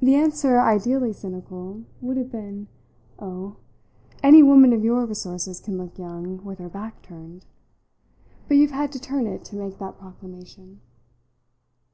The 0.00 0.14
answer 0.14 0.58
ideally 0.58 1.12
cynical 1.12 1.84
would 2.00 2.16
have 2.16 2.32
been: 2.32 2.68
"Oh, 3.18 3.56
any 4.22 4.42
woman 4.42 4.72
of 4.72 4.82
your 4.82 5.04
resources 5.04 5.60
can 5.60 5.76
look 5.76 5.98
young 5.98 6.42
with 6.42 6.58
her 6.60 6.70
back 6.70 7.02
turned! 7.02 7.44
But 8.48 8.56
you've 8.56 8.70
had 8.70 8.90
to 8.92 8.98
turn 8.98 9.26
it 9.26 9.44
to 9.44 9.56
make 9.56 9.76
that 9.80 9.98
proclamation." 9.98 10.80